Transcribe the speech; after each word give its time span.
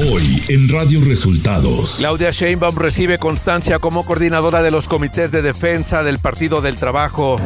Hoy 0.00 0.40
en 0.48 0.68
Radio 0.68 1.00
Resultados. 1.04 1.96
Claudia 1.98 2.30
Sheinbaum 2.30 2.76
recibe 2.76 3.18
constancia 3.18 3.80
como 3.80 4.06
coordinadora 4.06 4.62
de 4.62 4.70
los 4.70 4.86
comités 4.86 5.32
de 5.32 5.42
defensa 5.42 6.04
del 6.04 6.20
Partido 6.20 6.60
del 6.60 6.76
Trabajo. 6.76 7.40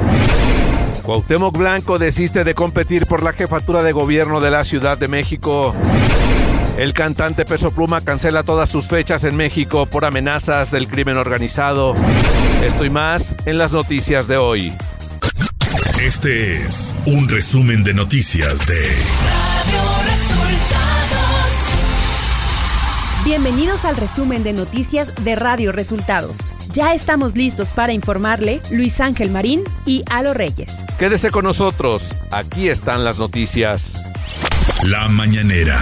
Cuauhtémoc 1.03 1.57
Blanco 1.57 1.99
desiste 1.99 2.45
de 2.45 2.55
competir 2.55 3.07
por 3.07 3.23
la 3.23 3.33
jefatura 3.33 3.83
de 3.83 3.93
gobierno 3.93 4.43
de 4.43 4.51
la 4.51 4.65
Ciudad 4.65 4.99
de 4.99 5.09
México. 5.09 5.75
El 6.77 6.93
cantante 6.93 7.47
Peso 7.47 7.71
Pluma 7.71 8.03
cancela 8.03 8.43
todas 8.43 8.69
sus 8.69 8.87
fechas 8.87 9.25
en 9.25 9.35
México 9.35 9.87
por 9.87 10.05
amenazas 10.05 10.71
del 10.71 10.89
crimen 10.89 11.17
organizado. 11.17 11.95
Esto 12.63 12.85
y 12.85 12.91
más 12.91 13.35
en 13.47 13.57
las 13.57 13.73
noticias 13.73 14.29
de 14.29 14.37
hoy. 14.37 14.75
Este 16.03 16.67
es 16.67 16.95
un 17.07 17.31
resumen 17.31 17.83
de 17.83 17.95
noticias 17.95 18.67
de 18.67 18.83
Radio 19.65 20.32
Bienvenidos 23.25 23.85
al 23.85 23.97
resumen 23.97 24.43
de 24.43 24.53
noticias 24.53 25.15
de 25.25 25.37
Radio 25.37 25.71
Resultados. 25.71 26.57
Ya 26.73 26.93
estamos 26.93 27.37
listos 27.37 27.71
para 27.71 27.93
informarle 27.93 28.61
Luis 28.73 29.01
Ángel 29.01 29.31
Marín 29.31 29.63
y 29.87 30.03
Alo 30.11 30.35
Reyes. 30.35 30.73
Quédese 30.99 31.31
con 31.31 31.45
nosotros, 31.45 32.17
aquí 32.33 32.69
están 32.69 33.05
las 33.05 33.21
noticias. 33.21 33.93
La 34.83 35.07
mañanera. 35.07 35.81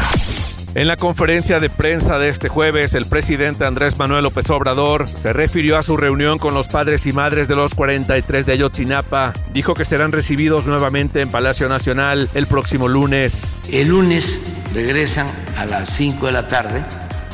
En 0.74 0.86
la 0.86 0.96
conferencia 0.96 1.60
de 1.60 1.70
prensa 1.70 2.18
de 2.18 2.28
este 2.28 2.50
jueves, 2.50 2.94
el 2.94 3.06
presidente 3.06 3.64
Andrés 3.64 3.96
Manuel 3.96 4.24
López 4.24 4.50
Obrador 4.50 5.08
se 5.08 5.32
refirió 5.32 5.78
a 5.78 5.82
su 5.82 5.96
reunión 5.96 6.38
con 6.38 6.52
los 6.52 6.68
padres 6.68 7.06
y 7.06 7.12
madres 7.12 7.48
de 7.48 7.56
los 7.56 7.74
43 7.74 8.44
de 8.44 8.52
Ayotzinapa. 8.52 9.32
Dijo 9.54 9.72
que 9.72 9.86
serán 9.86 10.12
recibidos 10.12 10.66
nuevamente 10.66 11.22
en 11.22 11.30
Palacio 11.30 11.70
Nacional 11.70 12.28
el 12.34 12.46
próximo 12.46 12.86
lunes. 12.86 13.60
El 13.72 13.88
lunes 13.88 14.42
regresan 14.74 15.26
a 15.56 15.64
las 15.64 15.88
5 15.88 16.26
de 16.26 16.32
la 16.32 16.46
tarde 16.46 16.84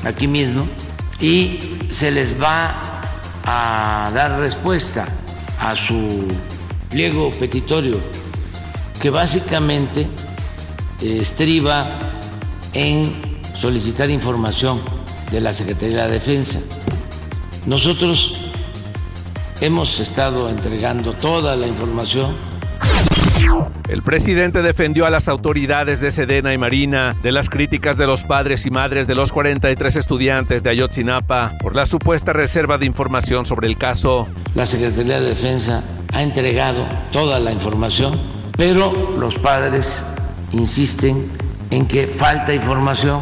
aquí 0.06 0.26
mismo 0.26 0.66
y 1.20 1.58
se 1.90 2.10
les 2.10 2.40
va 2.40 2.80
a 3.44 4.10
dar 4.14 4.38
respuesta 4.38 5.06
a 5.60 5.74
su 5.74 6.28
pliego 6.90 7.30
petitorio 7.30 7.98
que 9.00 9.10
básicamente 9.10 10.06
eh, 11.02 11.18
estriba 11.20 11.86
en 12.72 13.12
solicitar 13.54 14.10
información 14.10 14.80
de 15.30 15.40
la 15.40 15.52
Secretaría 15.52 16.06
de 16.06 16.12
Defensa. 16.12 16.58
Nosotros 17.66 18.34
hemos 19.60 20.00
estado 20.00 20.48
entregando 20.48 21.12
toda 21.14 21.56
la 21.56 21.66
información 21.66 22.36
el 23.88 24.02
presidente 24.02 24.62
defendió 24.62 25.06
a 25.06 25.10
las 25.10 25.28
autoridades 25.28 26.00
de 26.00 26.10
Sedena 26.10 26.52
y 26.52 26.58
Marina 26.58 27.14
de 27.22 27.32
las 27.32 27.48
críticas 27.48 27.96
de 27.96 28.06
los 28.06 28.24
padres 28.24 28.66
y 28.66 28.70
madres 28.70 29.06
de 29.06 29.14
los 29.14 29.32
43 29.32 29.96
estudiantes 29.96 30.62
de 30.62 30.70
Ayotzinapa 30.70 31.52
por 31.60 31.76
la 31.76 31.86
supuesta 31.86 32.32
reserva 32.32 32.78
de 32.78 32.86
información 32.86 33.46
sobre 33.46 33.68
el 33.68 33.76
caso. 33.76 34.28
La 34.54 34.66
Secretaría 34.66 35.20
de 35.20 35.28
Defensa 35.28 35.84
ha 36.12 36.22
entregado 36.22 36.84
toda 37.12 37.38
la 37.38 37.52
información, 37.52 38.20
pero 38.56 39.16
los 39.18 39.38
padres 39.38 40.04
insisten 40.52 41.30
en 41.70 41.86
que 41.86 42.08
falta 42.08 42.54
información 42.54 43.20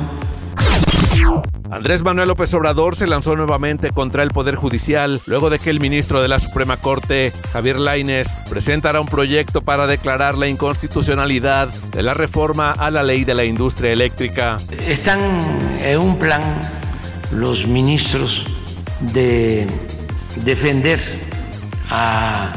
Andrés 1.74 2.04
Manuel 2.04 2.28
López 2.28 2.54
Obrador 2.54 2.94
se 2.94 3.08
lanzó 3.08 3.34
nuevamente 3.34 3.90
contra 3.90 4.22
el 4.22 4.30
Poder 4.30 4.54
Judicial 4.54 5.20
luego 5.26 5.50
de 5.50 5.58
que 5.58 5.70
el 5.70 5.80
ministro 5.80 6.22
de 6.22 6.28
la 6.28 6.38
Suprema 6.38 6.76
Corte, 6.76 7.32
Javier 7.52 7.80
Laines, 7.80 8.36
presentara 8.48 9.00
un 9.00 9.08
proyecto 9.08 9.60
para 9.60 9.88
declarar 9.88 10.38
la 10.38 10.46
inconstitucionalidad 10.46 11.66
de 11.66 12.04
la 12.04 12.14
reforma 12.14 12.70
a 12.70 12.92
la 12.92 13.02
ley 13.02 13.24
de 13.24 13.34
la 13.34 13.44
industria 13.44 13.90
eléctrica. 13.90 14.56
Están 14.86 15.18
en 15.80 15.98
un 15.98 16.16
plan 16.16 16.42
los 17.32 17.66
ministros 17.66 18.46
de 19.12 19.66
defender 20.44 21.00
a 21.90 22.52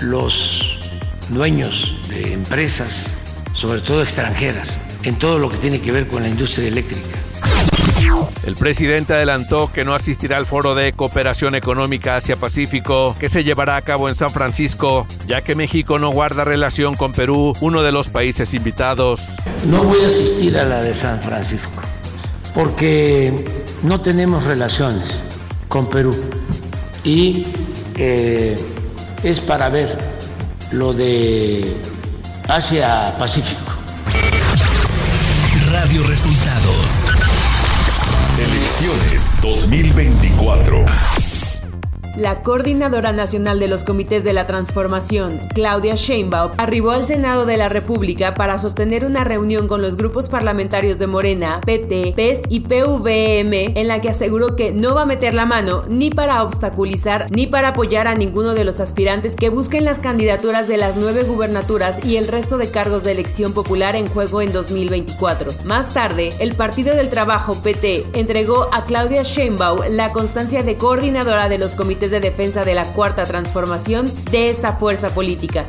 los 0.00 0.80
dueños 1.28 1.94
de 2.08 2.32
empresas, 2.32 3.14
sobre 3.52 3.80
todo 3.82 4.02
extranjeras, 4.02 4.80
en 5.04 5.16
todo 5.16 5.38
lo 5.38 5.48
que 5.48 5.58
tiene 5.58 5.80
que 5.80 5.92
ver 5.92 6.08
con 6.08 6.24
la 6.24 6.28
industria 6.28 6.66
eléctrica. 6.66 7.17
El 8.44 8.56
presidente 8.56 9.14
adelantó 9.14 9.70
que 9.72 9.84
no 9.84 9.94
asistirá 9.94 10.36
al 10.36 10.46
foro 10.46 10.74
de 10.74 10.92
cooperación 10.92 11.54
económica 11.54 12.16
Asia-Pacífico 12.16 13.16
que 13.18 13.28
se 13.28 13.44
llevará 13.44 13.76
a 13.76 13.82
cabo 13.82 14.08
en 14.08 14.14
San 14.14 14.30
Francisco, 14.30 15.06
ya 15.26 15.42
que 15.42 15.54
México 15.54 15.98
no 15.98 16.10
guarda 16.10 16.44
relación 16.44 16.94
con 16.94 17.12
Perú, 17.12 17.52
uno 17.60 17.82
de 17.82 17.92
los 17.92 18.08
países 18.08 18.54
invitados. 18.54 19.26
No 19.66 19.84
voy 19.84 20.02
a 20.02 20.06
asistir 20.06 20.56
a 20.58 20.64
la 20.64 20.82
de 20.82 20.94
San 20.94 21.20
Francisco 21.20 21.82
porque 22.54 23.44
no 23.82 24.00
tenemos 24.00 24.44
relaciones 24.44 25.22
con 25.68 25.88
Perú 25.88 26.16
y 27.04 27.46
eh, 27.96 28.58
es 29.22 29.40
para 29.40 29.68
ver 29.68 29.96
lo 30.72 30.92
de 30.92 31.76
Asia-Pacífico. 32.48 33.72
Radio 35.70 36.02
Resultados 36.06 37.27
Elecciones 38.38 39.32
2024. 39.40 40.84
La 42.18 42.42
coordinadora 42.42 43.12
nacional 43.12 43.60
de 43.60 43.68
los 43.68 43.84
comités 43.84 44.24
de 44.24 44.32
la 44.32 44.44
transformación, 44.44 45.38
Claudia 45.54 45.94
Sheinbaum, 45.94 46.50
arribó 46.56 46.90
al 46.90 47.04
Senado 47.04 47.46
de 47.46 47.56
la 47.56 47.68
República 47.68 48.34
para 48.34 48.58
sostener 48.58 49.04
una 49.04 49.22
reunión 49.22 49.68
con 49.68 49.82
los 49.82 49.96
grupos 49.96 50.28
parlamentarios 50.28 50.98
de 50.98 51.06
Morena, 51.06 51.60
PT, 51.64 52.14
PES 52.16 52.42
y 52.48 52.60
PVM, 52.60 53.78
en 53.78 53.86
la 53.86 54.00
que 54.00 54.08
aseguró 54.08 54.56
que 54.56 54.72
no 54.72 54.96
va 54.96 55.02
a 55.02 55.06
meter 55.06 55.32
la 55.32 55.46
mano 55.46 55.84
ni 55.88 56.10
para 56.10 56.42
obstaculizar 56.42 57.30
ni 57.30 57.46
para 57.46 57.68
apoyar 57.68 58.08
a 58.08 58.16
ninguno 58.16 58.54
de 58.54 58.64
los 58.64 58.80
aspirantes 58.80 59.36
que 59.36 59.48
busquen 59.48 59.84
las 59.84 60.00
candidaturas 60.00 60.66
de 60.66 60.76
las 60.76 60.96
nueve 60.96 61.22
gubernaturas 61.22 62.04
y 62.04 62.16
el 62.16 62.26
resto 62.26 62.58
de 62.58 62.68
cargos 62.68 63.04
de 63.04 63.12
elección 63.12 63.52
popular 63.52 63.94
en 63.94 64.08
juego 64.08 64.42
en 64.42 64.52
2024. 64.52 65.52
Más 65.64 65.94
tarde, 65.94 66.30
el 66.40 66.56
Partido 66.56 66.96
del 66.96 67.10
Trabajo, 67.10 67.54
PT, 67.54 68.06
entregó 68.14 68.68
a 68.72 68.84
Claudia 68.86 69.22
Sheinbaum 69.22 69.82
la 69.90 70.10
constancia 70.10 70.64
de 70.64 70.76
coordinadora 70.76 71.48
de 71.48 71.58
los 71.58 71.74
comités 71.74 72.07
de 72.10 72.20
defensa 72.20 72.64
de 72.64 72.74
la 72.74 72.84
cuarta 72.84 73.24
transformación 73.24 74.10
de 74.30 74.50
esta 74.50 74.72
fuerza 74.72 75.10
política. 75.10 75.66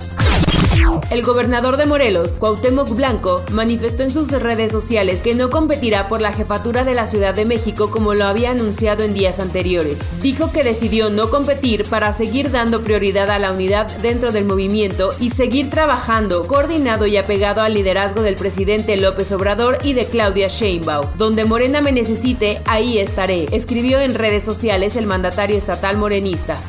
El 1.10 1.24
gobernador 1.24 1.78
de 1.78 1.86
Morelos, 1.86 2.36
Cuauhtémoc 2.38 2.96
Blanco, 2.96 3.44
manifestó 3.52 4.04
en 4.04 4.12
sus 4.12 4.32
redes 4.32 4.72
sociales 4.72 5.22
que 5.24 5.34
no 5.34 5.50
competirá 5.50 6.08
por 6.08 6.22
la 6.22 6.34
jefatura 6.34 6.84
de 6.84 6.94
la 6.94 7.08
Ciudad 7.08 7.34
de 7.34 7.46
México 7.46 7.90
como 7.90 8.14
lo 8.14 8.26
había 8.26 8.52
anunciado 8.52 9.04
en 9.04 9.14
días 9.14 9.40
anteriores. 9.40 10.12
Dijo 10.22 10.52
que 10.52 10.64
decidió 10.64 11.10
no 11.10 11.30
competir 11.30 11.86
para 11.86 12.14
seguir 12.14 12.52
dando 12.52 12.82
prioridad 12.82 13.30
a 13.32 13.40
la 13.40 13.52
unidad 13.52 13.90
dentro 14.02 14.32
del 14.32 14.46
movimiento 14.46 15.10
y 15.20 15.32
seguir 15.32 15.70
trabajando 15.70 16.46
coordinado 16.48 17.08
y 17.08 17.18
apegado 17.18 17.62
al 17.62 17.74
liderazgo 17.74 18.22
del 18.22 18.36
presidente 18.36 18.96
López 18.98 19.32
Obrador 19.32 19.80
y 19.84 19.94
de 19.94 20.06
Claudia 20.06 20.48
Sheinbaum. 20.48 21.08
Donde 21.18 21.46
Morena 21.46 21.82
me 21.82 21.92
necesite, 21.92 22.62
ahí 22.66 23.00
estaré, 23.00 23.48
escribió 23.52 24.00
en 24.00 24.14
redes 24.14 24.44
sociales 24.44 24.96
el 24.96 25.08
mandatario 25.08 25.58
estatal 25.58 25.98
morenista. 25.98 26.60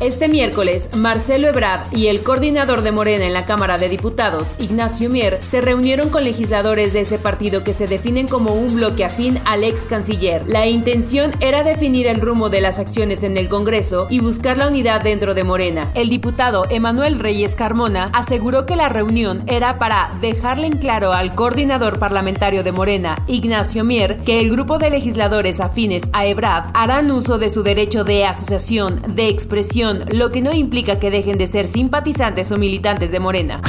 Este 0.00 0.28
miércoles, 0.28 0.88
Marcelo 0.94 1.48
Ebrard 1.48 1.80
y 1.92 2.06
el 2.06 2.22
coordinador 2.22 2.82
de 2.82 2.92
Morena 2.92 3.24
en 3.24 3.32
la 3.32 3.44
Cámara 3.44 3.76
de 3.76 3.88
Diputados, 3.88 4.54
Ignacio 4.58 5.10
Mier, 5.10 5.38
se 5.42 5.60
reunieron 5.60 6.10
con 6.10 6.24
legisladores 6.24 6.92
de 6.92 7.00
ese 7.00 7.18
partido 7.18 7.64
que 7.64 7.74
se 7.74 7.86
definen 7.86 8.28
como 8.28 8.54
un 8.54 8.74
bloque 8.74 9.04
afín 9.04 9.38
al 9.44 9.64
ex 9.64 9.86
canciller. 9.86 10.44
La 10.46 10.66
intención 10.66 11.32
era 11.40 11.62
definir 11.64 12.06
el 12.06 12.20
rumbo 12.20 12.50
de 12.50 12.60
las 12.60 12.78
acciones 12.78 13.22
en 13.22 13.36
el 13.36 13.48
Congreso 13.48 14.06
y 14.10 14.20
buscar 14.20 14.56
la 14.56 14.68
unidad 14.68 15.02
dentro 15.02 15.34
de 15.34 15.44
Morena. 15.44 15.90
El 15.94 16.08
diputado 16.08 16.64
Emanuel 16.70 17.18
Reyes 17.18 17.56
Carmona 17.56 18.10
aseguró 18.12 18.66
que 18.66 18.76
la 18.76 18.88
reunión 18.88 19.42
era 19.46 19.78
para 19.78 20.10
dejarle 20.20 20.66
en 20.66 20.78
claro 20.78 21.12
al 21.12 21.34
coordinador 21.34 21.98
parlamentario 21.98 22.62
de 22.62 22.72
Morena, 22.72 23.22
Ignacio 23.26 23.84
Mier, 23.84 24.18
que 24.18 24.40
el 24.40 24.50
grupo 24.50 24.78
de 24.78 24.90
legisladores 24.90 25.60
afines 25.60 26.08
a 26.12 26.26
Ebrard 26.26 26.70
harán 26.74 27.10
uso 27.10 27.38
de 27.38 27.50
su 27.50 27.62
derecho 27.62 28.04
de 28.04 28.24
asociación, 28.24 29.02
de 29.08 29.28
expresión 29.28 29.73
lo 29.74 30.30
que 30.30 30.40
no 30.40 30.52
implica 30.52 31.00
que 31.00 31.10
dejen 31.10 31.36
de 31.36 31.48
ser 31.48 31.66
simpatizantes 31.66 32.52
o 32.52 32.58
militantes 32.58 33.10
de 33.10 33.18
Morena. 33.18 33.60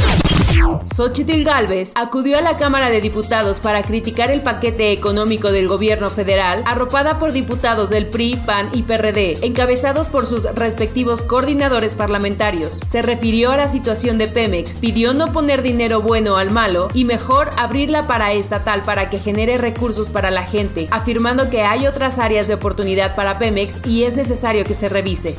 Xochitl 0.95 1.43
Galvez 1.43 1.93
acudió 1.95 2.37
a 2.37 2.41
la 2.41 2.57
Cámara 2.57 2.89
de 2.89 3.01
Diputados 3.01 3.59
para 3.59 3.81
criticar 3.81 4.29
el 4.29 4.41
paquete 4.41 4.91
económico 4.91 5.51
del 5.51 5.67
gobierno 5.67 6.11
federal, 6.11 6.61
arropada 6.65 7.17
por 7.17 7.33
diputados 7.33 7.89
del 7.89 8.05
PRI, 8.05 8.35
PAN 8.45 8.69
y 8.71 8.83
PRD, 8.83 9.39
encabezados 9.41 10.09
por 10.09 10.27
sus 10.27 10.43
respectivos 10.53 11.23
coordinadores 11.23 11.95
parlamentarios. 11.95 12.75
Se 12.85 13.01
refirió 13.01 13.51
a 13.51 13.57
la 13.57 13.67
situación 13.67 14.19
de 14.19 14.27
Pemex, 14.27 14.79
pidió 14.79 15.13
no 15.13 15.33
poner 15.33 15.63
dinero 15.63 16.01
bueno 16.01 16.37
al 16.37 16.51
malo 16.51 16.89
y 16.93 17.05
mejor 17.05 17.49
abrirla 17.57 18.05
para 18.05 18.31
estatal 18.33 18.83
para 18.83 19.09
que 19.09 19.17
genere 19.17 19.57
recursos 19.57 20.09
para 20.09 20.29
la 20.29 20.43
gente, 20.43 20.87
afirmando 20.91 21.49
que 21.49 21.63
hay 21.63 21.87
otras 21.87 22.19
áreas 22.19 22.47
de 22.47 22.53
oportunidad 22.53 23.15
para 23.15 23.39
Pemex 23.39 23.85
y 23.87 24.03
es 24.03 24.15
necesario 24.15 24.65
que 24.65 24.75
se 24.75 24.87
revise. 24.87 25.35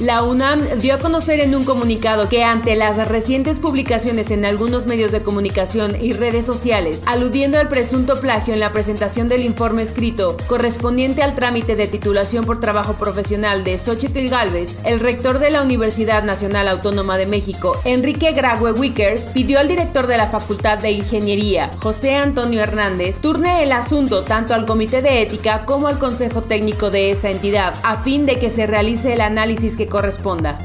La 0.00 0.22
UNAM 0.22 0.60
dio 0.80 0.94
a 0.94 0.98
conocer 0.98 1.40
en 1.40 1.54
un 1.54 1.64
comunicado 1.64 2.28
que 2.28 2.42
ante 2.44 2.74
las 2.74 2.96
recientes 3.08 3.58
publicaciones 3.58 4.30
en 4.30 4.44
algunos 4.44 4.86
medios 4.86 5.12
de 5.12 5.22
comunicación 5.22 5.96
y 6.02 6.12
redes 6.12 6.44
sociales, 6.44 7.04
aludiendo 7.06 7.58
al 7.58 7.68
presunto 7.68 8.20
plagio 8.20 8.54
en 8.54 8.60
la 8.60 8.72
presentación 8.72 9.28
del 9.28 9.44
informe 9.44 9.82
escrito 9.82 10.36
correspondiente 10.46 11.22
al 11.22 11.34
trámite 11.34 11.76
de 11.76 11.86
titulación 11.86 12.44
por 12.44 12.60
trabajo 12.60 12.94
profesional 12.94 13.64
de 13.64 13.78
Xochitl 13.78 14.28
Galvez, 14.28 14.78
el 14.84 15.00
rector 15.00 15.38
de 15.38 15.50
la 15.50 15.62
Universidad 15.62 16.24
Nacional 16.24 16.68
Autónoma 16.68 17.16
de 17.16 17.26
México, 17.26 17.80
Enrique 17.84 18.32
Grague 18.32 18.72
Wickers, 18.72 19.26
pidió 19.26 19.58
al 19.58 19.68
director 19.68 20.06
de 20.06 20.16
la 20.16 20.26
Facultad 20.26 20.78
de 20.78 20.92
Ingeniería, 20.92 21.70
José 21.78 22.16
Antonio 22.16 22.60
Hernández, 22.60 23.20
turne 23.20 23.62
el 23.62 23.72
asunto 23.72 24.24
tanto 24.24 24.54
al 24.54 24.66
Comité 24.66 25.02
de 25.02 25.22
Ética 25.22 25.64
como 25.64 25.86
al 25.86 25.98
Consejo 25.98 26.42
Técnico 26.42 26.90
de 26.90 27.10
esa 27.10 27.30
entidad, 27.30 27.74
a 27.82 28.02
fin 28.02 28.26
de 28.26 28.38
que 28.38 28.50
se 28.50 28.66
realice 28.66 29.14
el 29.14 29.20
análisis 29.20 29.63
que 29.72 29.86
corresponda. 29.86 30.58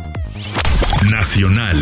Nacional. 1.10 1.78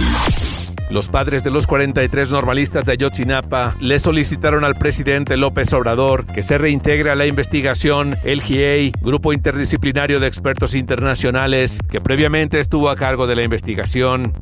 Los 0.91 1.09
padres 1.09 1.43
de 1.43 1.49
los 1.49 1.65
43 1.65 2.31
normalistas 2.31 2.85
de 2.85 2.91
Ayotzinapa 2.93 3.75
le 3.81 3.97
solicitaron 3.97 4.63
al 4.63 4.75
presidente 4.75 5.35
López 5.35 5.73
Obrador 5.73 6.27
que 6.27 6.43
se 6.43 6.59
reintegre 6.59 7.09
a 7.09 7.15
la 7.15 7.25
investigación 7.25 8.15
el 8.23 8.41
GIEI, 8.41 8.93
grupo 9.01 9.33
interdisciplinario 9.33 10.19
de 10.19 10.27
expertos 10.27 10.75
internacionales 10.75 11.79
que 11.89 11.99
previamente 11.99 12.59
estuvo 12.59 12.89
a 12.89 12.95
cargo 12.95 13.25
de 13.25 13.35
la 13.35 13.41
investigación. 13.41 14.33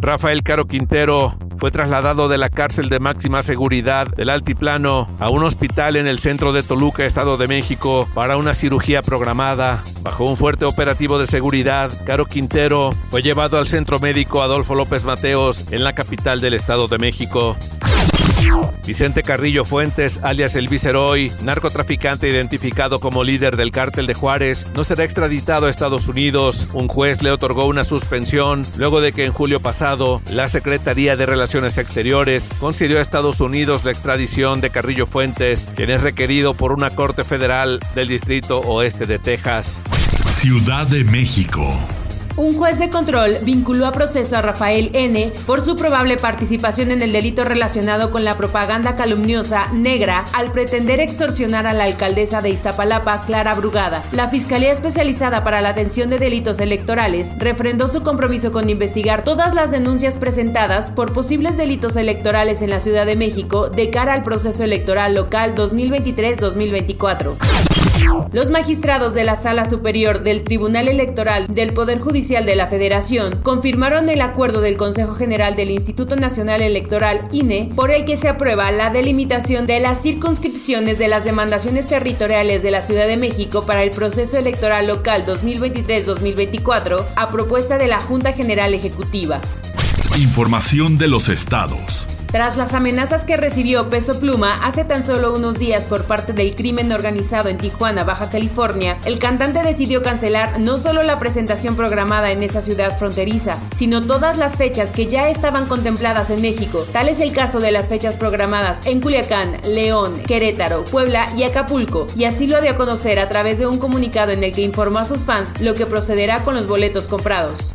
Rafael 0.00 0.42
Caro 0.42 0.66
Quintero 0.66 1.38
fue 1.58 1.70
trasladado 1.70 2.28
de 2.28 2.38
la 2.38 2.48
cárcel 2.48 2.88
de 2.88 3.00
máxima 3.00 3.42
seguridad 3.42 4.06
del 4.06 4.30
Altiplano 4.30 5.08
a 5.18 5.28
un 5.28 5.42
hospital 5.44 5.96
en 5.96 6.06
el 6.06 6.18
centro 6.18 6.52
de 6.52 6.62
Toluca, 6.62 7.04
Estado 7.04 7.36
de 7.36 7.48
México, 7.48 8.08
para 8.14 8.36
una 8.36 8.54
cirugía 8.54 9.02
programada. 9.02 9.82
Bajo 10.02 10.24
un 10.24 10.36
fuerte 10.36 10.64
operativo 10.64 11.18
de 11.18 11.26
seguridad, 11.26 11.92
Caro 12.06 12.26
Quintero 12.26 12.94
fue 13.10 13.22
llevado 13.22 13.58
al 13.58 13.66
centro 13.66 13.98
médico 13.98 14.42
Adolfo 14.42 14.74
López 14.74 15.04
Mateos 15.04 15.72
en 15.72 15.84
la 15.84 15.92
capital 15.92 16.40
del 16.40 16.54
Estado 16.54 16.88
de 16.88 16.98
México. 16.98 17.56
Vicente 18.86 19.22
Carrillo 19.22 19.64
Fuentes, 19.64 20.20
alias 20.22 20.56
El 20.56 20.68
Viceroy, 20.68 21.30
narcotraficante 21.42 22.28
identificado 22.28 23.00
como 23.00 23.22
líder 23.22 23.56
del 23.56 23.70
cártel 23.70 24.06
de 24.06 24.14
Juárez, 24.14 24.66
no 24.74 24.82
será 24.82 25.04
extraditado 25.04 25.66
a 25.66 25.70
Estados 25.70 26.08
Unidos. 26.08 26.68
Un 26.72 26.88
juez 26.88 27.22
le 27.22 27.30
otorgó 27.30 27.66
una 27.66 27.84
suspensión 27.84 28.64
luego 28.76 29.00
de 29.00 29.12
que 29.12 29.26
en 29.26 29.32
julio 29.32 29.60
pasado 29.60 30.22
la 30.30 30.48
Secretaría 30.48 31.16
de 31.16 31.26
Relaciones 31.26 31.76
Exteriores 31.76 32.48
concedió 32.60 32.98
a 32.98 33.02
Estados 33.02 33.40
Unidos 33.40 33.84
la 33.84 33.90
extradición 33.90 34.62
de 34.62 34.70
Carrillo 34.70 35.06
Fuentes, 35.06 35.68
quien 35.76 35.90
es 35.90 36.00
requerido 36.00 36.54
por 36.54 36.72
una 36.72 36.90
corte 36.90 37.24
federal 37.24 37.80
del 37.94 38.08
Distrito 38.08 38.60
Oeste 38.60 39.06
de 39.06 39.18
Texas. 39.18 39.80
Ciudad 40.30 40.86
de 40.86 41.04
México. 41.04 41.78
Un 42.38 42.56
juez 42.56 42.78
de 42.78 42.88
control 42.88 43.36
vinculó 43.42 43.84
a 43.84 43.90
proceso 43.90 44.36
a 44.36 44.42
Rafael 44.42 44.90
N. 44.92 45.32
por 45.44 45.60
su 45.60 45.74
probable 45.74 46.16
participación 46.18 46.92
en 46.92 47.02
el 47.02 47.10
delito 47.10 47.42
relacionado 47.42 48.12
con 48.12 48.24
la 48.24 48.36
propaganda 48.36 48.94
calumniosa 48.94 49.66
negra 49.72 50.24
al 50.32 50.52
pretender 50.52 51.00
extorsionar 51.00 51.66
a 51.66 51.72
la 51.72 51.82
alcaldesa 51.82 52.40
de 52.40 52.50
Iztapalapa, 52.50 53.22
Clara 53.26 53.56
Brugada. 53.56 54.04
La 54.12 54.28
Fiscalía 54.28 54.70
Especializada 54.70 55.42
para 55.42 55.60
la 55.60 55.70
Atención 55.70 56.10
de 56.10 56.20
Delitos 56.20 56.60
Electorales 56.60 57.34
refrendó 57.40 57.88
su 57.88 58.04
compromiso 58.04 58.52
con 58.52 58.70
investigar 58.70 59.24
todas 59.24 59.56
las 59.56 59.72
denuncias 59.72 60.16
presentadas 60.16 60.92
por 60.92 61.12
posibles 61.12 61.56
delitos 61.56 61.96
electorales 61.96 62.62
en 62.62 62.70
la 62.70 62.78
Ciudad 62.78 63.04
de 63.04 63.16
México 63.16 63.68
de 63.68 63.90
cara 63.90 64.12
al 64.12 64.22
proceso 64.22 64.62
electoral 64.62 65.16
local 65.16 65.56
2023-2024. 65.56 67.67
Los 68.32 68.50
magistrados 68.50 69.14
de 69.14 69.24
la 69.24 69.36
Sala 69.36 69.68
Superior 69.68 70.22
del 70.22 70.42
Tribunal 70.42 70.88
Electoral 70.88 71.46
del 71.48 71.72
Poder 71.72 71.98
Judicial 71.98 72.44
de 72.44 72.56
la 72.56 72.68
Federación 72.68 73.40
confirmaron 73.42 74.08
el 74.08 74.20
acuerdo 74.20 74.60
del 74.60 74.76
Consejo 74.76 75.14
General 75.14 75.56
del 75.56 75.70
Instituto 75.70 76.16
Nacional 76.16 76.60
Electoral 76.60 77.24
INE 77.32 77.72
por 77.74 77.90
el 77.90 78.04
que 78.04 78.16
se 78.16 78.28
aprueba 78.28 78.70
la 78.70 78.90
delimitación 78.90 79.66
de 79.66 79.80
las 79.80 80.02
circunscripciones 80.02 80.98
de 80.98 81.08
las 81.08 81.24
demandaciones 81.24 81.86
territoriales 81.86 82.62
de 82.62 82.70
la 82.70 82.82
Ciudad 82.82 83.06
de 83.06 83.16
México 83.16 83.64
para 83.64 83.82
el 83.82 83.90
proceso 83.90 84.36
electoral 84.38 84.86
local 84.86 85.24
2023-2024 85.26 87.04
a 87.16 87.30
propuesta 87.30 87.78
de 87.78 87.88
la 87.88 88.00
Junta 88.00 88.32
General 88.32 88.74
Ejecutiva. 88.74 89.40
Información 90.18 90.98
de 90.98 91.08
los 91.08 91.28
estados. 91.28 92.17
Tras 92.30 92.58
las 92.58 92.74
amenazas 92.74 93.24
que 93.24 93.38
recibió 93.38 93.88
Peso 93.88 94.20
Pluma 94.20 94.52
hace 94.62 94.84
tan 94.84 95.02
solo 95.02 95.32
unos 95.34 95.58
días 95.58 95.86
por 95.86 96.04
parte 96.04 96.34
del 96.34 96.54
crimen 96.54 96.92
organizado 96.92 97.48
en 97.48 97.56
Tijuana, 97.56 98.04
Baja 98.04 98.28
California, 98.28 98.98
el 99.06 99.18
cantante 99.18 99.62
decidió 99.62 100.02
cancelar 100.02 100.60
no 100.60 100.78
solo 100.78 101.02
la 101.02 101.18
presentación 101.18 101.74
programada 101.74 102.30
en 102.30 102.42
esa 102.42 102.60
ciudad 102.60 102.98
fronteriza, 102.98 103.58
sino 103.70 104.02
todas 104.02 104.36
las 104.36 104.56
fechas 104.56 104.92
que 104.92 105.06
ya 105.06 105.30
estaban 105.30 105.64
contempladas 105.64 106.28
en 106.28 106.42
México. 106.42 106.86
Tal 106.92 107.08
es 107.08 107.20
el 107.20 107.32
caso 107.32 107.60
de 107.60 107.72
las 107.72 107.88
fechas 107.88 108.16
programadas 108.16 108.82
en 108.84 109.00
Culiacán, 109.00 109.56
León, 109.64 110.20
Querétaro, 110.26 110.84
Puebla 110.84 111.32
y 111.34 111.44
Acapulco, 111.44 112.08
y 112.14 112.24
así 112.24 112.46
lo 112.46 112.60
dio 112.60 112.72
a 112.72 112.76
conocer 112.76 113.20
a 113.20 113.30
través 113.30 113.58
de 113.58 113.66
un 113.66 113.78
comunicado 113.78 114.32
en 114.32 114.44
el 114.44 114.52
que 114.52 114.60
informó 114.60 114.98
a 114.98 115.06
sus 115.06 115.24
fans 115.24 115.62
lo 115.62 115.72
que 115.72 115.86
procederá 115.86 116.40
con 116.44 116.54
los 116.54 116.66
boletos 116.66 117.08
comprados. 117.08 117.72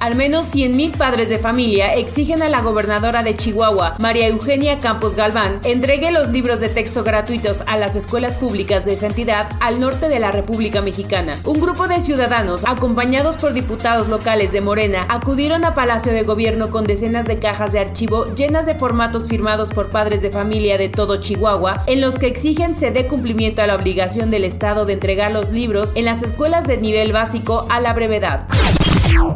Al 0.00 0.14
menos 0.14 0.54
100.000 0.54 0.96
padres 0.96 1.28
de 1.28 1.38
familia 1.38 1.94
exigen 1.94 2.42
a 2.42 2.48
la 2.48 2.60
gobernadora 2.60 3.22
de 3.22 3.36
Chihuahua, 3.36 3.96
María 3.98 4.28
Eugenia 4.28 4.78
Campos 4.78 5.16
Galván, 5.16 5.60
entregue 5.64 6.12
los 6.12 6.28
libros 6.28 6.60
de 6.60 6.68
texto 6.68 7.02
gratuitos 7.02 7.62
a 7.66 7.76
las 7.76 7.96
escuelas 7.96 8.36
públicas 8.36 8.84
de 8.84 8.94
esa 8.94 9.06
entidad 9.06 9.48
al 9.60 9.80
norte 9.80 10.08
de 10.08 10.20
la 10.20 10.30
República 10.30 10.82
Mexicana. 10.82 11.34
Un 11.44 11.60
grupo 11.60 11.88
de 11.88 12.00
ciudadanos, 12.00 12.64
acompañados 12.64 13.36
por 13.36 13.52
diputados 13.52 14.08
locales 14.08 14.52
de 14.52 14.60
Morena, 14.60 15.06
acudieron 15.08 15.64
a 15.64 15.74
Palacio 15.74 16.12
de 16.12 16.22
Gobierno 16.22 16.70
con 16.70 16.84
decenas 16.84 17.26
de 17.26 17.38
cajas 17.38 17.72
de 17.72 17.80
archivo 17.80 18.26
llenas 18.34 18.66
de 18.66 18.74
formatos 18.74 19.28
firmados 19.28 19.70
por 19.70 19.90
padres 19.90 20.22
de 20.22 20.30
familia 20.30 20.78
de 20.78 20.88
todo 20.88 21.16
Chihuahua, 21.16 21.82
en 21.86 22.00
los 22.00 22.18
que 22.18 22.26
exigen 22.26 22.74
se 22.74 22.90
dé 22.90 23.06
cumplimiento 23.06 23.62
a 23.62 23.66
la 23.66 23.74
obligación 23.74 24.30
del 24.30 24.44
Estado 24.44 24.84
de 24.86 24.92
entregar 24.92 25.32
los 25.32 25.50
libros 25.50 25.92
en 25.96 26.04
las 26.04 26.22
escuelas 26.22 26.66
de 26.66 26.78
nivel 26.78 27.12
básico 27.12 27.66
a 27.68 27.80
la 27.80 27.92
brevedad. 27.92 28.46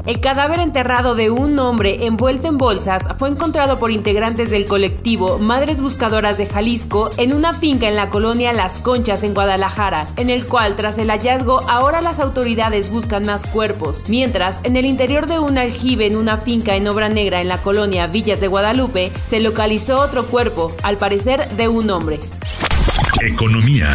El 0.07 0.21
cadáver 0.21 0.61
enterrado 0.61 1.15
de 1.15 1.31
un 1.31 1.59
hombre 1.59 2.07
envuelto 2.07 2.49
en 2.49 2.59
bolsas 2.59 3.09
fue 3.19 3.29
encontrado 3.29 3.79
por 3.79 3.91
integrantes 3.91 4.51
del 4.51 4.67
colectivo 4.67 5.39
Madres 5.39 5.81
Buscadoras 5.81 6.39
de 6.39 6.47
Jalisco 6.47 7.11
en 7.17 7.33
una 7.33 7.53
finca 7.53 7.89
en 7.89 7.97
la 7.97 8.11
colonia 8.11 8.53
Las 8.53 8.79
Conchas 8.79 9.23
en 9.23 9.35
Guadalajara, 9.35 10.09
en 10.17 10.31
el 10.31 10.47
cual 10.47 10.77
tras 10.77 10.99
el 10.99 11.11
hallazgo 11.11 11.61
ahora 11.69 12.01
las 12.01 12.21
autoridades 12.21 12.91
buscan 12.91 13.27
más 13.27 13.47
cuerpos, 13.47 14.05
mientras 14.09 14.61
en 14.65 14.77
el 14.77 14.87
interior 14.87 15.27
de 15.27 15.39
un 15.39 15.59
aljibe 15.59 16.07
en 16.07 16.17
una 16.17 16.39
finca 16.39 16.75
en 16.77 16.89
obra 16.89 17.09
negra 17.09 17.41
en 17.41 17.49
la 17.49 17.59
colonia 17.59 18.07
Villas 18.07 18.41
de 18.41 18.49
Guadalupe 18.49 19.13
se 19.23 19.41
localizó 19.41 20.01
otro 20.01 20.27
cuerpo, 20.27 20.75
al 20.83 20.97
parecer 20.97 21.49
de 21.57 21.69
un 21.69 21.91
hombre. 21.91 22.21
Economía. 23.21 23.89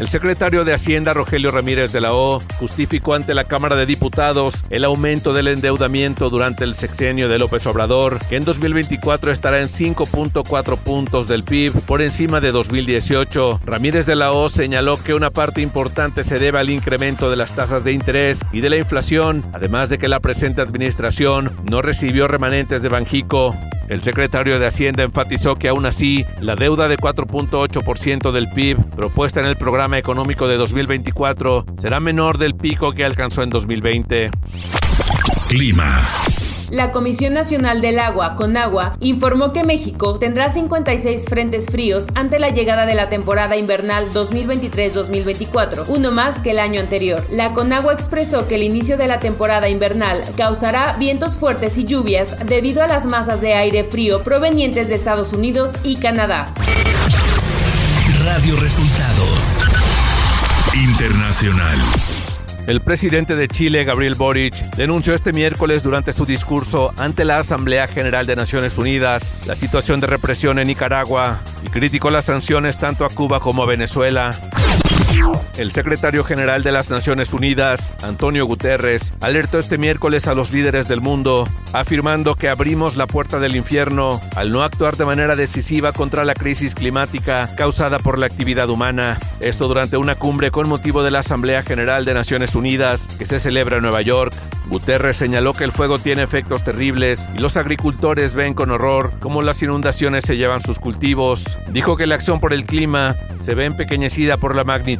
El 0.00 0.08
secretario 0.08 0.64
de 0.64 0.72
Hacienda, 0.72 1.12
Rogelio 1.12 1.50
Ramírez 1.50 1.92
de 1.92 2.00
la 2.00 2.14
O, 2.14 2.40
justificó 2.58 3.12
ante 3.12 3.34
la 3.34 3.44
Cámara 3.44 3.76
de 3.76 3.84
Diputados 3.84 4.64
el 4.70 4.86
aumento 4.86 5.34
del 5.34 5.48
endeudamiento 5.48 6.30
durante 6.30 6.64
el 6.64 6.72
sexenio 6.72 7.28
de 7.28 7.38
López 7.38 7.66
Obrador, 7.66 8.18
que 8.30 8.36
en 8.36 8.46
2024 8.46 9.30
estará 9.30 9.60
en 9.60 9.66
5.4 9.66 10.78
puntos 10.78 11.28
del 11.28 11.44
PIB 11.44 11.82
por 11.82 12.00
encima 12.00 12.40
de 12.40 12.50
2018. 12.50 13.60
Ramírez 13.66 14.06
de 14.06 14.16
la 14.16 14.32
O 14.32 14.48
señaló 14.48 14.96
que 14.96 15.12
una 15.12 15.28
parte 15.28 15.60
importante 15.60 16.24
se 16.24 16.38
debe 16.38 16.58
al 16.58 16.70
incremento 16.70 17.28
de 17.28 17.36
las 17.36 17.54
tasas 17.54 17.84
de 17.84 17.92
interés 17.92 18.40
y 18.52 18.62
de 18.62 18.70
la 18.70 18.78
inflación, 18.78 19.44
además 19.52 19.90
de 19.90 19.98
que 19.98 20.08
la 20.08 20.20
presente 20.20 20.62
administración 20.62 21.54
no 21.70 21.82
recibió 21.82 22.26
remanentes 22.26 22.80
de 22.80 22.88
Banjico. 22.88 23.54
El 23.90 24.04
secretario 24.04 24.60
de 24.60 24.66
Hacienda 24.68 25.02
enfatizó 25.02 25.56
que 25.56 25.66
aún 25.66 25.84
así, 25.84 26.24
la 26.40 26.54
deuda 26.54 26.86
de 26.86 26.96
4.8% 26.96 28.30
del 28.30 28.46
PIB 28.48 28.78
propuesta 28.94 29.40
en 29.40 29.46
el 29.46 29.56
programa 29.56 29.98
económico 29.98 30.46
de 30.46 30.56
2024 30.56 31.66
será 31.76 31.98
menor 31.98 32.38
del 32.38 32.54
pico 32.54 32.92
que 32.92 33.04
alcanzó 33.04 33.42
en 33.42 33.50
2020. 33.50 34.30
Clima. 35.48 36.00
La 36.70 36.92
Comisión 36.92 37.34
Nacional 37.34 37.80
del 37.80 37.98
Agua, 37.98 38.36
CONAGUA, 38.36 38.96
informó 39.00 39.52
que 39.52 39.64
México 39.64 40.18
tendrá 40.20 40.50
56 40.50 41.24
frentes 41.28 41.66
fríos 41.66 42.06
ante 42.14 42.38
la 42.38 42.50
llegada 42.50 42.86
de 42.86 42.94
la 42.94 43.08
temporada 43.08 43.56
invernal 43.56 44.06
2023-2024, 44.12 45.86
uno 45.88 46.12
más 46.12 46.38
que 46.38 46.52
el 46.52 46.60
año 46.60 46.80
anterior. 46.80 47.26
La 47.30 47.52
CONAGUA 47.54 47.92
expresó 47.92 48.46
que 48.46 48.54
el 48.54 48.62
inicio 48.62 48.96
de 48.96 49.08
la 49.08 49.18
temporada 49.18 49.68
invernal 49.68 50.22
causará 50.36 50.94
vientos 50.96 51.36
fuertes 51.36 51.76
y 51.76 51.84
lluvias 51.84 52.36
debido 52.46 52.84
a 52.84 52.86
las 52.86 53.06
masas 53.06 53.40
de 53.40 53.54
aire 53.54 53.82
frío 53.82 54.22
provenientes 54.22 54.88
de 54.88 54.94
Estados 54.94 55.32
Unidos 55.32 55.72
y 55.82 55.96
Canadá. 55.96 56.54
Radio 58.24 58.54
Resultados 58.60 59.60
Internacional. 60.74 61.78
El 62.66 62.80
presidente 62.80 63.36
de 63.36 63.48
Chile, 63.48 63.84
Gabriel 63.84 64.14
Boric, 64.14 64.54
denunció 64.76 65.14
este 65.14 65.32
miércoles 65.32 65.82
durante 65.82 66.12
su 66.12 66.26
discurso 66.26 66.92
ante 66.96 67.24
la 67.24 67.38
Asamblea 67.38 67.88
General 67.88 68.26
de 68.26 68.36
Naciones 68.36 68.78
Unidas 68.78 69.32
la 69.46 69.56
situación 69.56 70.00
de 70.00 70.06
represión 70.06 70.58
en 70.58 70.68
Nicaragua 70.68 71.40
y 71.64 71.68
criticó 71.68 72.10
las 72.10 72.26
sanciones 72.26 72.78
tanto 72.78 73.04
a 73.04 73.10
Cuba 73.10 73.40
como 73.40 73.62
a 73.62 73.66
Venezuela. 73.66 74.38
El 75.56 75.72
secretario 75.72 76.24
general 76.24 76.62
de 76.62 76.72
las 76.72 76.88
Naciones 76.88 77.34
Unidas, 77.34 77.92
Antonio 78.02 78.46
Guterres, 78.46 79.12
alertó 79.20 79.58
este 79.58 79.76
miércoles 79.76 80.26
a 80.26 80.34
los 80.34 80.52
líderes 80.52 80.88
del 80.88 81.02
mundo, 81.02 81.46
afirmando 81.74 82.34
que 82.34 82.48
abrimos 82.48 82.96
la 82.96 83.06
puerta 83.06 83.38
del 83.38 83.56
infierno 83.56 84.20
al 84.36 84.50
no 84.50 84.62
actuar 84.62 84.96
de 84.96 85.04
manera 85.04 85.36
decisiva 85.36 85.92
contra 85.92 86.24
la 86.24 86.32
crisis 86.32 86.74
climática 86.74 87.50
causada 87.56 87.98
por 87.98 88.18
la 88.18 88.24
actividad 88.24 88.70
humana. 88.70 89.18
Esto 89.40 89.68
durante 89.68 89.98
una 89.98 90.14
cumbre 90.14 90.50
con 90.50 90.66
motivo 90.66 91.02
de 91.02 91.10
la 91.10 91.18
Asamblea 91.18 91.62
General 91.62 92.06
de 92.06 92.14
Naciones 92.14 92.54
Unidas 92.54 93.06
que 93.18 93.26
se 93.26 93.38
celebra 93.38 93.76
en 93.76 93.82
Nueva 93.82 94.00
York. 94.00 94.32
Guterres 94.68 95.16
señaló 95.16 95.52
que 95.52 95.64
el 95.64 95.72
fuego 95.72 95.98
tiene 95.98 96.22
efectos 96.22 96.62
terribles 96.62 97.28
y 97.34 97.38
los 97.38 97.56
agricultores 97.56 98.34
ven 98.34 98.54
con 98.54 98.70
horror 98.70 99.12
cómo 99.18 99.42
las 99.42 99.62
inundaciones 99.62 100.24
se 100.24 100.36
llevan 100.36 100.62
sus 100.62 100.78
cultivos. 100.78 101.58
Dijo 101.70 101.96
que 101.96 102.06
la 102.06 102.14
acción 102.14 102.40
por 102.40 102.52
el 102.52 102.64
clima 102.64 103.16
se 103.40 103.54
ve 103.54 103.64
empequeñecida 103.64 104.36
por 104.36 104.54
la 104.54 104.64